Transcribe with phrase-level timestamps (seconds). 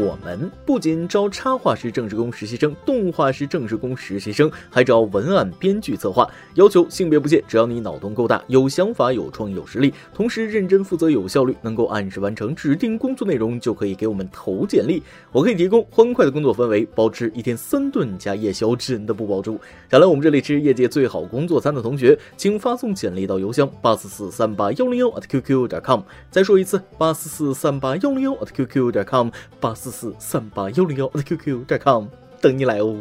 [0.00, 15.02] 我们不仅招插画师正式工实习生、动画师正式工实习生，还招文案、编剧、策划，要求性别不限，只要你脑洞够大、有想法、有创意、有实力，同时认真负责、有效率，能够按时完成指定工作内容，就可以给我们投简历。
[15.32, 19.58] 我可以提供欢快的工作氛围，包吃一天三顿加夜宵，真的不包住。
[19.90, 26.00] 想来我们这里吃业界最好工作餐的同学，请发送简历到邮箱八四四三八幺零幺 at qq 点 com。
[26.30, 29.30] 再说一次，八四四三八幺零幺 at qq 点 com。
[29.60, 32.06] 八四四四三八幺零幺的 QQ 点 com
[32.40, 32.98] 等你来哦。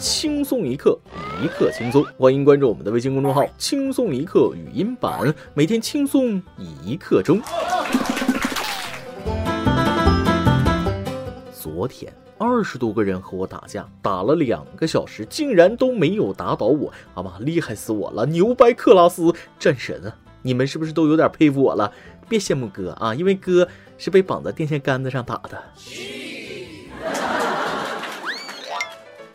[0.00, 0.98] 轻松一刻，
[1.40, 6.42] 一刻轻松，欢迎关注我们的微信公众号“轻松一刻语音版”，每天轻松
[6.82, 7.40] 一刻钟。
[11.52, 20.16] 昨天二十多个人和我打架，打了两个小时，竟然都没有打倒我，好吧，厉害死我了，牛掰克拉斯战神啊！
[20.42, 21.92] 你们是不是都有点佩服我了？
[22.28, 25.62] 别羡慕哥啊，因为哥是被绑在电线杆子上打的。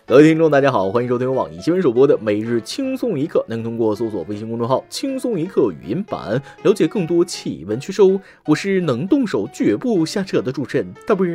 [0.05, 3.43] 各位听众，大家好，欢迎收听网易新闻首播的每日轻松一刻。
[3.47, 8.21] 能通过搜索微信公众号“轻松一刻”语音版了解更多奇闻趣事哦。
[8.45, 11.25] 我是能动手绝不瞎扯的主持人大波。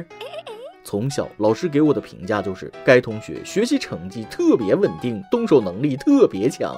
[0.85, 6.77] 从小老师给我的评价就是，该同学学习成绩特别稳定，动手能力特别强。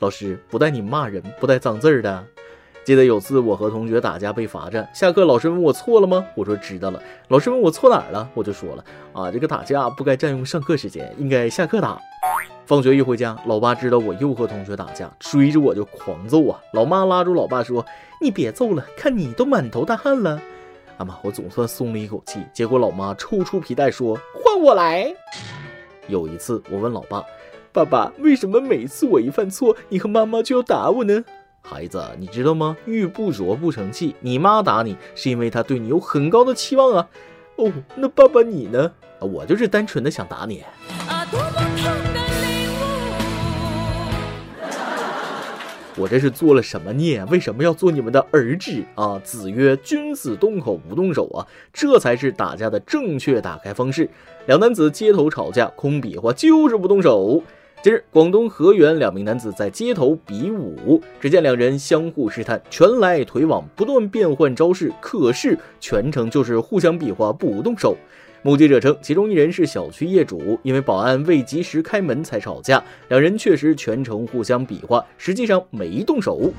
[0.00, 2.24] 老师不带你骂人，不带脏字儿的。
[2.84, 6.26] 记得有次我和同学打架被罚站，下课老师问我错了吗？
[6.34, 7.00] 我说知道了。
[7.28, 8.28] 老师问我错哪儿了？
[8.34, 12.00] 我就说了啊，这个打架不该占用上课时间，应该下课打。
[12.66, 16.58] 放学一回家，老爸知道我又和同学打架，追着我就狂揍啊。
[16.72, 17.86] 老妈拉住老爸说
[18.20, 20.40] ：“你别揍了，看你都满头大汗了。”
[20.98, 22.40] 阿妈，我总算松了一口气。
[22.52, 25.14] 结果老妈抽出皮带说：“换我来。”
[26.08, 27.22] 有一次我问老爸
[27.72, 31.24] ：“爸爸，为什么每次我一犯错，你和妈妈就要打我呢？”
[31.62, 32.76] 孩子，你知道吗？
[32.84, 34.14] 玉不琢不成器。
[34.20, 37.08] 你妈打你是因为她对你有很高的期望啊。
[37.56, 38.90] 哦，那爸爸你呢？
[39.20, 40.64] 我就是单纯的想打你。
[45.94, 47.24] 我这是做了什么孽？
[47.26, 49.20] 为什么要做你们的儿子啊？
[49.22, 54.10] 子曰：君子动口不动手啊，这才是打架的正确打开方式。
[54.46, 57.42] 两男子街头吵架，空比划就是不动手。
[57.82, 67.96] 近日，广东河源两名男子在街头比武，只见两人相互试探，拳来腿往，不断变换招式，可是全程就是互相比划不动手。
[68.42, 76.52] 目击者称，其中一人是小区业主，因为保安未及时开门才吵架，两人确实全程互相比划，实际上没动手。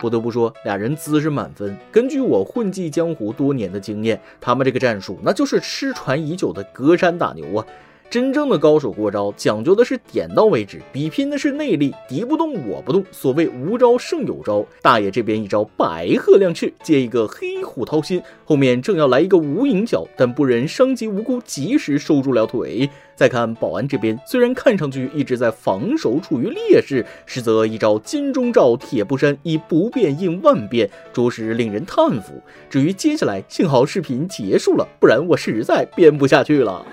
[0.00, 1.76] 不得不说，俩人姿势满分。
[1.90, 7.66] 根据我混迹江湖多年的经验，他们这个战术那就是失传已久的隔山打牛啊！
[8.08, 13.04] 真正的高手过招，讲究的是点到为止，比拼的是内力，敌不动我不动。
[13.10, 22.88] 所谓无招胜有招，大爷这边一招白鹤亮翅，接一个黑虎掏心，后面正要来一个无影脚，但不忍伤及无辜，及时收住了腿。
[23.16, 32.40] 再看保安这边，虽然看上去一直在防守，处于劣势，实则一招金钟罩铁布衫，以不变应万变，着实令人叹服。
[32.68, 36.84] 至于接下来，幸好视频结束了，不然我实在编不下去了。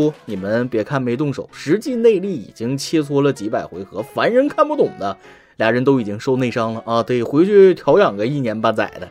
[0.00, 5.14] 不，你们别看没动手，实际内力已经切磋了几百回合，凡人看不懂的。
[5.58, 9.06] 俩人都已经受内伤了啊，得回去调养个一年半载的。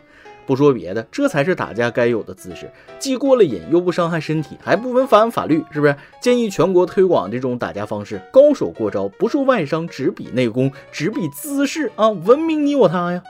[0.47, 2.67] 不说别的，这才是打架该有的姿势，
[2.97, 5.95] 既过了瘾，又不伤害身体，还不违反法律，是不是？
[6.19, 13.21] 建议全国推广这种打架方式，高手过招，不受外伤，只比内功，只比姿势啊，文明你我他呀。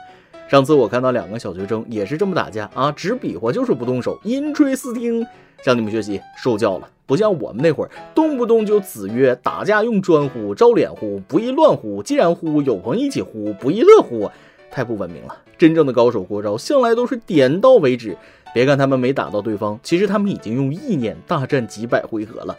[0.48, 5.26] 上次我看到两个小学生也是这么打架啊，只比划就是不动手，interesting。
[5.62, 6.88] 向你们学习，受教了。
[7.10, 12.00] 不像我们那会儿，动不动就子曰：“打架用砖呼，招脸呼，不亦乱乎？
[12.00, 14.30] 既然呼，有朋一起呼，不亦乐乎？”
[14.70, 15.36] 太不文明了。
[15.58, 18.16] 真正的高手过招，向来都是点到为止。
[18.54, 22.56] 别看他们没打到对方，其实他们已经用意念大战几百回合了。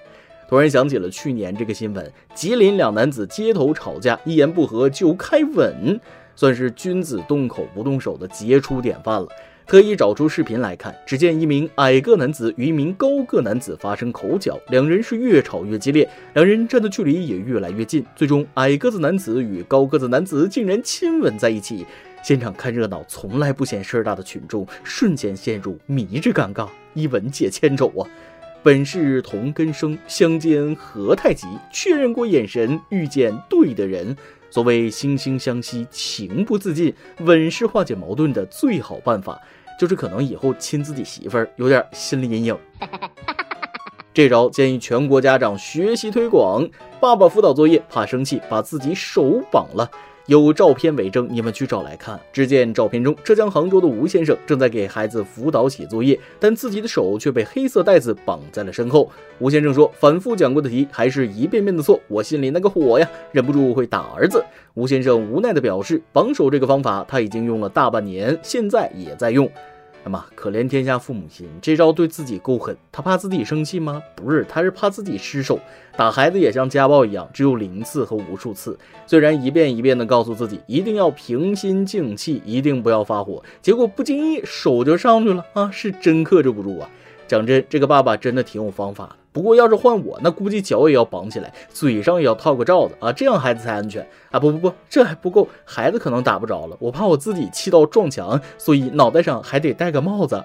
[0.50, 5.98] 突然想起了去年这个新闻：吉林两男子街头吵架，一言不合就开吻，
[6.36, 9.30] 算是君子动口不动手的杰出典范了。
[9.71, 21.85] 特意找出视频来看，只见一名矮个男子与一名高个男子发生口角，两人是越吵越激烈，两人站的距离也越来越近，最终矮个子男子与高个子男子竟然亲吻在一起。
[22.21, 28.03] 现场看热闹从来不嫌事儿大的群众瞬间陷入迷之尴尬，一吻解千愁啊！
[28.62, 31.47] 本是同根生，相煎何太急？
[31.71, 34.17] 确认过眼神，遇见对的人。
[34.50, 39.39] 所谓惺惺相惜，情不自禁，吻是化解矛盾的最好办法。
[39.81, 42.56] 就是可能以后亲自己媳妇儿有点心理阴影。
[44.13, 46.69] 这招建议全国家长学习推广。
[47.00, 49.89] 爸爸辅导作业，怕生气，把自己手绑了。
[50.27, 52.19] 有照片为证，你们去找来看。
[52.31, 59.09] 只见照片中，浙江杭州的吴先生正在给孩子辅导写作业，但自己的手却被黑色袋子绑在了身后。
[59.39, 64.44] 吴先生说：“反复讲过的题，还是一遍遍的错，我心里那个火呀，忍不住会打儿子。”
[64.75, 69.50] 吴先生无奈地表示：“绑手这个方法，他已经用了大半年，现在也在用。”
[70.03, 72.75] 那么可怜天下父母心，这招对自己够狠。
[72.92, 74.01] 他怕自己生气吗？
[74.15, 75.59] 不是，他是怕自己失手。
[75.95, 78.77] 打孩子也像家暴一样，只有零次和无数次。
[79.06, 85.69] 虽然一遍一遍的告诉自己一定要平心静气，一定不要发火，结果不经意手就上去了啊！
[85.71, 86.89] 是真克制不住啊。
[87.31, 89.16] 讲真，这个爸爸真的挺有方法的。
[89.31, 94.38] 不过要是换我，那估计脚也要绑起来，嘴上也要套个罩子啊，这样孩子才安全啊！
[94.38, 100.44] 不不不，这还不够，孩子可能打不着了，我怕我自己气到撞墙，所以脑袋上还得戴个帽子。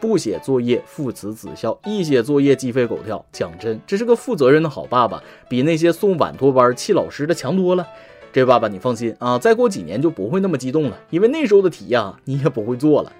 [0.00, 3.22] 不写作业，父慈子孝；一写作业，鸡飞狗跳。
[3.30, 7.86] 讲真，这是个负责任的好爸爸，比那些送晚托班气老师的强多了。
[8.32, 13.12] 这爸爸你放心啊，再过几年就不会那么激动了，因为那时候的题呀，你也不会做了。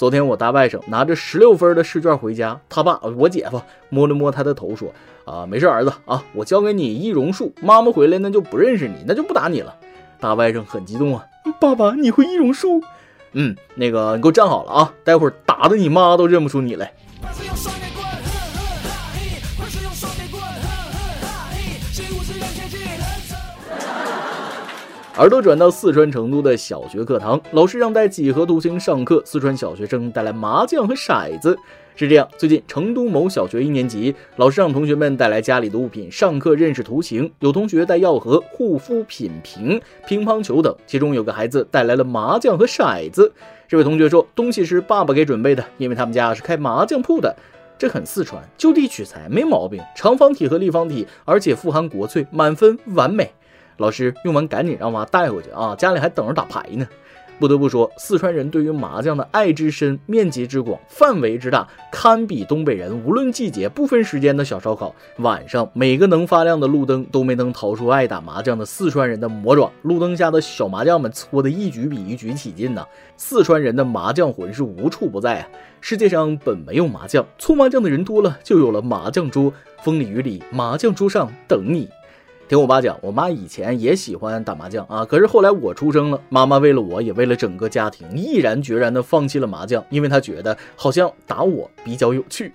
[0.00, 3.60] 昨天我大外甥拿着十六分的试卷回家，他爸我姐夫
[3.90, 4.90] 摸了摸他的头，说
[5.30, 9.76] ：“啊，没事，儿子啊，我教给你易容术，妈妈回来那就不认识你，那就不打你了。”
[10.18, 11.26] 大外甥很激动啊，
[11.60, 12.82] 爸爸你会易容术？
[13.32, 16.94] 嗯，那个你给我站好了啊，待会儿打的你妈都认不出你来。
[25.16, 29.20] 耳朵转到四川成都的小学课堂，老师让带几何图形上课。
[29.26, 31.58] 四川小学生带来麻将和骰子。
[31.96, 37.30] 是这样，最近成都某小学一年级，老师让同学们带来家里的物品上课认识图形。
[37.40, 43.30] 有同学带药盒、护肤品瓶、乒乓球等，其中有个孩子带来了麻将和骰子。
[43.68, 47.34] 这位同学说，东西是爸爸给准备的，因为他们家是开麻将铺的。
[47.76, 49.82] 这很四川，就地取材，没毛病。
[49.96, 53.30] 长方体和立方体，而且富含国粹，满分，完美。
[53.80, 56.86] 老师用完赶紧让娃带回去啊，家里还等着打牌呢。
[57.38, 64.94] 不得不说，四川人对于麻将的爱之深、面积之广、范围之大，堪比东北人无论季节不分时间的小烧烤。
[65.20, 72.86] 晚上每个能发亮的路灯都没能逃出爱打麻将的四川人的魔爪，路灯下的小麻将们搓的一局比一局起劲呐。
[73.16, 75.48] 四川人的麻将魂是无处不在啊！
[75.80, 79.50] 世界上本没有麻将，搓麻将的人多了，就有了麻将桌。
[79.82, 81.88] 风里雨里，麻将桌上等你。
[82.50, 92.52] 听我爸讲，我妈以前也喜欢打麻将啊，可是后来我出生了，妈妈为了我也为了整个家庭，毅然决然的放弃了麻将，因为她觉得好像打我比较有趣。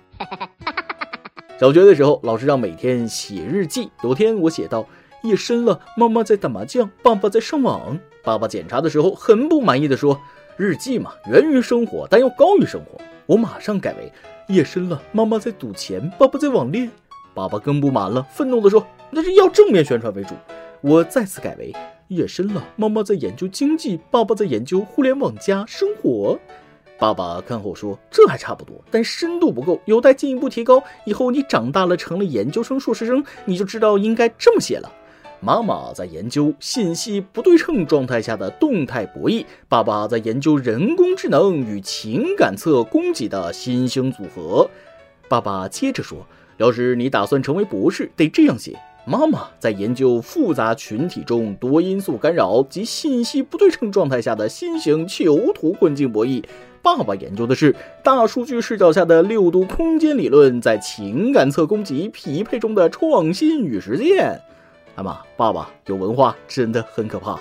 [1.58, 3.88] 小学的时候，老师让每天写日记。
[4.02, 4.86] 有天我写道：
[5.22, 7.98] 夜深了，妈妈在打麻将，爸爸在上网。
[8.22, 10.20] 爸爸检查的时候很不满意的说：
[10.58, 13.00] 日记嘛，源于生活，但要高于生活。
[13.24, 14.12] 我马上改为：
[14.48, 16.90] 夜深了，妈妈在赌钱，爸爸在网恋。
[17.36, 20.34] 爸爸更不满了，愤怒地说：“那是要正面宣传为主。”
[20.80, 21.70] 我再次改为
[22.08, 26.38] ：“夜深了，妈妈在研究经济，爸爸在研究互联网加生活。”
[26.98, 30.82] 爸爸看后说：“这还差不多，但深度不够，有待进一步提高。
[31.04, 34.90] 以后你长大了，成了研究生、硕士生，你就知道应该这么写了。”
[35.40, 44.70] 妈妈在研究信息不对称状态下的动态博弈，爸爸在研究人工智能与情感侧供给的新兴组合。
[45.28, 46.26] 爸爸接着说。
[46.58, 56.42] 要是你打算成为博士，得这样写：妈妈在研究复杂群体中多因素干扰及信息不对称状态下的新型囚徒困境博弈；
[56.82, 64.40] 爸爸研究的是大数据视角下的六度空间理论在情感测供给匹配中的创新与实践。
[64.94, 67.38] 哎妈，爸爸有文化真的很可怕。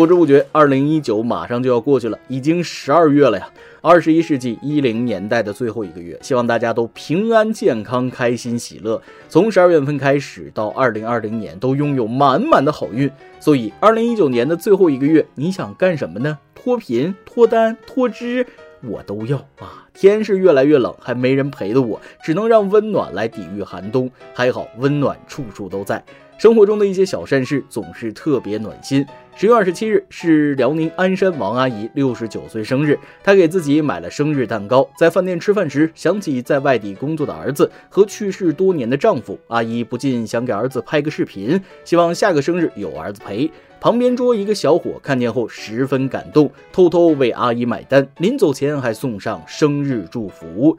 [0.00, 3.46] 不知不觉，二零一九马上就要过去了，已经十二月了呀！
[3.82, 9.02] 二十一世纪一零年代的最后一个月，希望大家都平安健康、开心喜乐。
[9.28, 13.10] 从十二月份开始到二零二零年，都拥有满满的好运。
[13.40, 16.38] 所以，二零一九年的最后一个月，你想干什么呢？
[16.54, 18.46] 脱贫、脱单、脱脂，
[18.82, 19.86] 我都要啊！
[19.92, 24.10] 天是越来越冷，还没人陪的我，只能让温暖来抵御寒冬。
[24.32, 26.02] 还好，温暖处处都在。
[26.40, 29.06] 生活中的一些小善事总是特别暖心。
[29.36, 34.88] 十月二十七日是辽宁鞍山王阿姨六十九岁生日，她给自己买了生日蛋糕。
[34.98, 43.50] 在饭店吃饭时，想起在外地工作的儿子和去世多年的丈夫，阿姨不禁想给儿子拍个视频，希望下个生日有儿子陪。
[43.78, 50.74] 旁边桌一个小伙看见后十分感动，偷偷为阿姨买单，临走前还送上生日祝福。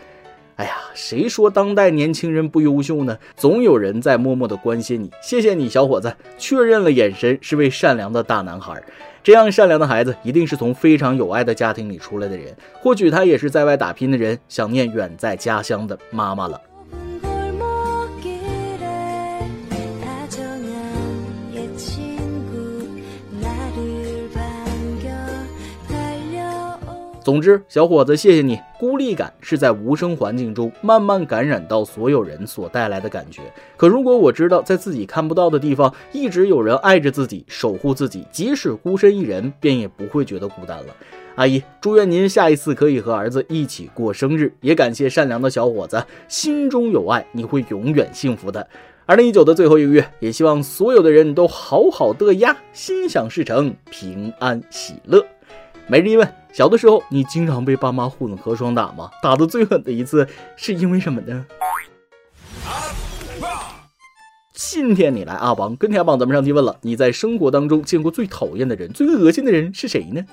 [0.62, 3.18] 哎呀，谁说当代年轻人不优秀呢？
[3.36, 5.10] 总有人在默默的关心你。
[5.20, 8.80] 谢谢你，小伙子，确认了眼神是位善良的大男孩。
[9.24, 12.56] 这样善良的孩子，一定是从非常有爱的家庭里出来的人。
[12.80, 16.62] 或许他也是在外打拼的人，想念远在家乡的妈妈了。
[27.32, 28.60] 总之，小伙子，谢谢你。
[28.78, 33.42] 孤立感是在无声环境中慢慢感染到所有人所带来的感觉。
[33.78, 40.88] 可如果我知道，在自己看不到的地方，一直有人爱着自己，守护自己，即使孤身一人，便也不会觉得孤单了。
[41.36, 44.54] 阿姨，祝愿您下一次可以和儿子一起过生日。
[44.60, 48.68] 也感谢善良的小伙子，心中有爱，你会永远幸福的。
[49.06, 55.26] 二零一九的最后一个月，也希望所有的人都好好的呀，心想事成，平安喜乐。
[55.88, 59.10] 每日一问：小的时候，你经常被爸妈糊弄和双打吗？
[59.24, 60.28] 打的最狠的一次
[60.58, 61.46] 是因为什么呢？
[64.54, 70.26] 今天你来阿王跟天榜，咱们上期问了，你在生活当中见过最讨厌的人、最恶心的人是谁呢？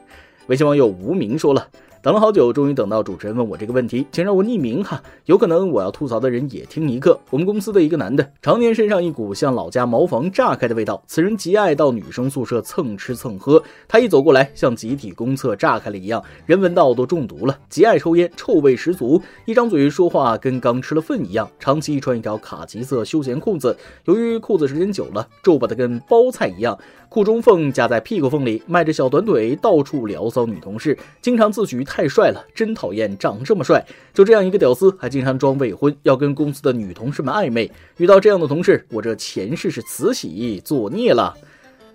[0.49, 1.69] 微信网友无名说了。
[2.01, 5.03] 等了好久，终于等到主持人问我这个问题，请让我匿名哈。
[5.25, 7.19] 有可能我要吐槽的人也听一个。
[7.31, 11.03] 我们公司的一个男的，常年身上一股像老家茅房炸开的味道。
[11.09, 17.59] 此人极爱到女生宿舍蹭吃蹭喝，他一走过来，像集体公厕炸开了一样，人闻到都中毒了。
[17.69, 21.51] 极爱抽烟，臭味十足，一张嘴说话跟刚吃了粪一样。
[21.59, 26.79] 长期穿一条卡其色休闲裤子，由于裤子时间久了，皱巴的跟包菜一样。
[27.09, 33.83] 裤中缝夹在屁股缝里，迈着小短腿到处聊骚女同事，经常自诩太帅了，真讨厌长这么帅。
[34.13, 37.71] 就这样一个屌丝，还经常装未婚，要跟公司的女同事们暧昧。
[37.97, 41.35] 遇到这样的同事，我这前世是慈禧作孽了，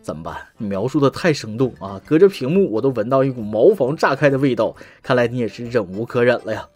[0.02, 0.36] 怎么办？
[0.58, 6.68] 你描述的太生动啊，隔着屏幕我都闻到一股茅房炸开的味道，看来你也是忍无可忍了呀。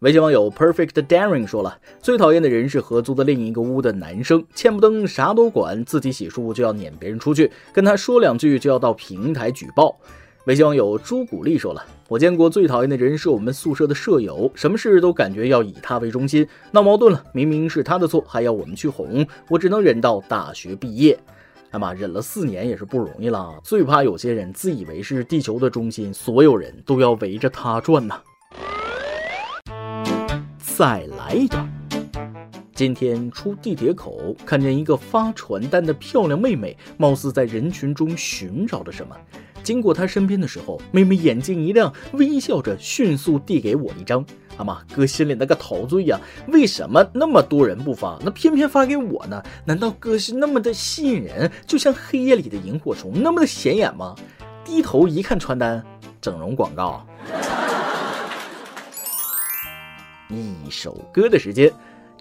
[0.00, 9.96] 微信网友 Perfect Daring 说了，最讨厌的人是合租的另一个屋的男生，欠不登啥都管，自己洗漱就要撵别人出去，跟他说两句就要到平台举报。
[10.46, 21.16] 微信网友朱古力说了，我见过最讨厌的人是我们宿舍的舍友，什么事都感觉要以他为中心，闹矛盾了，明明是他的错，还要我们去哄，我只能忍到大学毕业。
[21.70, 28.20] 哎妈，忍了四年也是不容易了，最怕有些人自以为是地球的中心，所有人都要围着他转呐。
[30.58, 31.72] 再来一段。
[32.74, 39.16] 今天出地铁口，看见一个发传单的漂亮妹妹，貌似在人群中寻找着什么。
[39.62, 44.24] 经过他身边的时候，妹妹眼睛一亮，微笑着迅速递给我一张。
[44.58, 46.20] 阿妈，哥心里那个陶醉呀！
[46.48, 49.42] 为什么那么多人不发，那偏偏发给我呢？
[49.64, 54.14] 难道哥是那么的吸引人，就像黑夜里的萤火虫，那么的显眼吗？
[54.64, 55.82] 低头一看传单，
[56.20, 57.06] 整容广告。
[60.28, 61.70] 一首歌的时间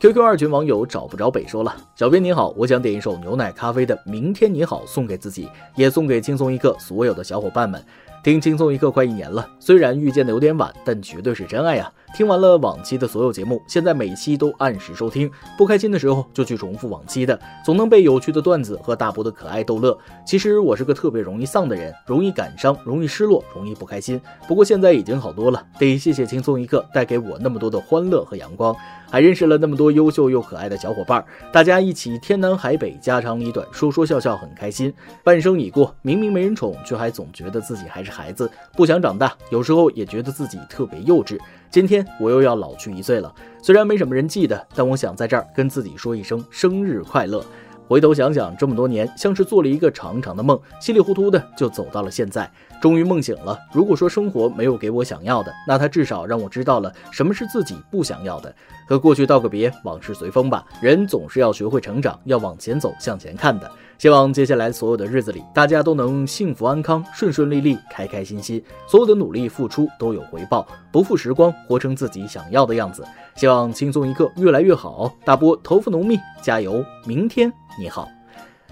[0.01, 7.79] ，QQ 二群网友找不着北说了：“小编你好，我想点一首牛奶咖啡的《明天你好》，送给自己，也送给轻松一刻所有的小伙伴们。
[8.23, 15.31] 听轻松一刻快一年了，虽然遇见的有点晚，但绝对是真爱呀。”听完了往期的所有节目，现在每期都按时收听。
[15.57, 19.97] 不开心的时候就去重复往期的，总能被有趣的段子和大波的可爱逗乐。
[20.25, 24.19] 其实我是个特别容易丧的人，容易感伤，容易失落，容易不开心。
[24.47, 28.75] 不过现在已经好多了，得谢谢轻松一刻带给我那么多的欢乐和阳光，
[29.09, 34.93] 还认识了那么多优秀又可爱的小伙伴，大家一起天南海北，家长里短，说说笑笑，很开心。
[35.23, 41.39] 半生已过，明明没人宠，却还总觉得自己还是孩子，不想长大，有时候也觉得自己特别幼稚。
[41.71, 47.41] 今天我又要老去一岁了，虽然没什么人记得，但我想在这儿跟自己说一声生日快乐。
[47.87, 52.49] 回头想想，这么多年像是做了一个长长的梦，稀里糊涂的就走到了现在，
[52.81, 53.59] 终于梦醒了。
[53.73, 58.53] 如果说生活没有给我想要的，那它至少让我知道了什么是自己不想要的。
[58.87, 60.65] 和过去道个别，往事随风吧。
[60.81, 63.69] 人总是要学会成长，要往前走，向前看的。
[63.97, 73.03] 希望接下来所有的日子里，大家都能幸福安康、顺顺利利、开开心心，所有的努力付出都有回报，不负时光，活成自己想要的样子。
[73.35, 76.83] 希望轻松一刻越来越好，大波头发浓密，加油！
[77.05, 78.07] 明天你好，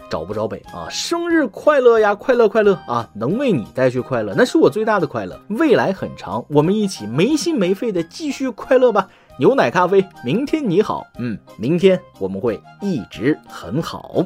[0.10, 3.10] 找不着北啊，生日快乐呀，快乐快乐啊！
[3.14, 5.40] 能为你带去快乐，那是我最大的快乐。
[5.50, 8.92] 未来很长，我们一起没心没肺的继续快乐。
[8.92, 9.08] 吧。
[9.40, 14.26] 牛奶咖啡，明天你好，嗯，明天我们会一直很好。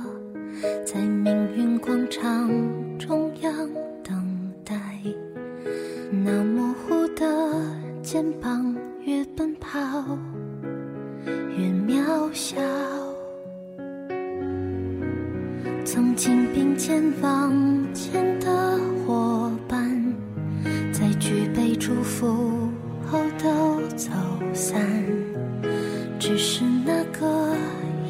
[0.85, 2.49] 在命运广场。
[2.99, 3.51] 中央
[4.03, 4.75] 等待。
[6.11, 7.25] 那模糊的
[8.03, 9.79] 肩膀，越奔跑
[11.57, 12.61] 越渺小。
[15.83, 17.51] 曾经并肩往
[17.91, 20.13] 前的伙伴，
[20.93, 22.69] 在举杯祝福
[23.07, 24.11] 后都走
[24.53, 24.79] 散。
[26.19, 27.55] 只是那个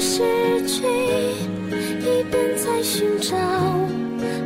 [0.00, 0.22] 失
[0.66, 0.84] 去，
[2.00, 3.36] 一边在寻找。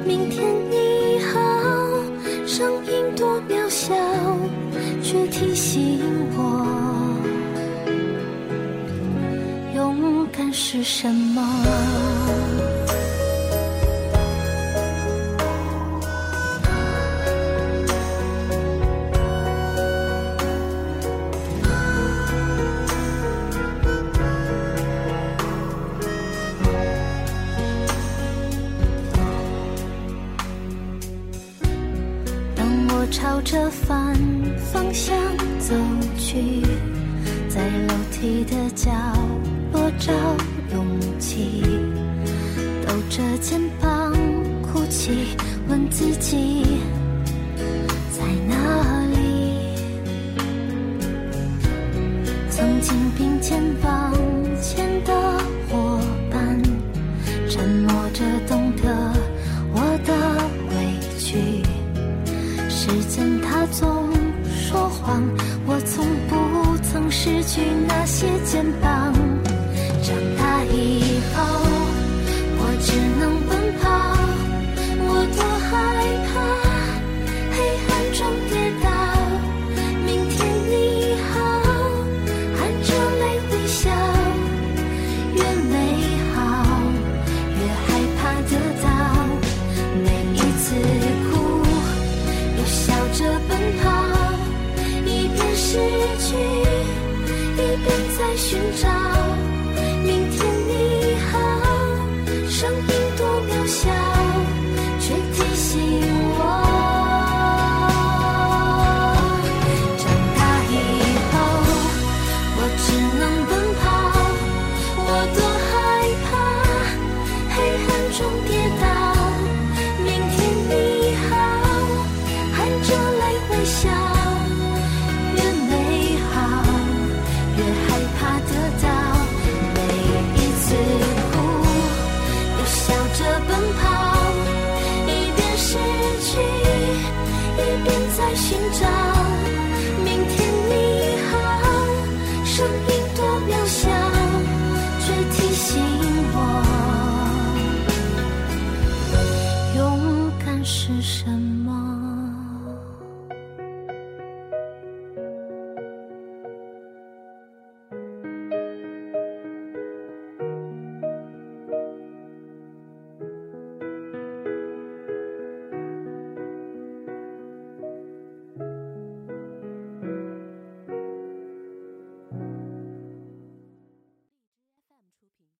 [0.04, 1.40] 明天你好，
[2.46, 3.94] 声音多渺小，
[5.02, 6.00] 却提醒
[6.36, 6.66] 我，
[9.74, 11.42] 勇敢是什么。
[34.02, 34.16] 反
[34.72, 35.16] 方向
[35.60, 35.74] 走
[36.18, 36.60] 去，
[37.48, 38.90] 在楼梯的角
[39.72, 40.12] 落找
[40.72, 40.84] 勇
[41.20, 41.62] 气，
[42.84, 44.12] 抖着肩膀
[44.62, 45.36] 哭泣，
[45.68, 46.64] 问自己
[48.10, 49.16] 在哪里。
[52.50, 54.12] 曾经并肩往
[63.72, 64.10] 总
[64.44, 65.22] 说谎，
[65.66, 69.12] 我从不曾失去那些肩膀。